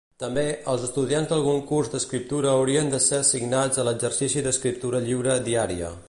[0.21, 5.91] També, els estudiants d'algun curs d'escriptura haurien de ser assignats a l'exercici d'escriptura lliure diària.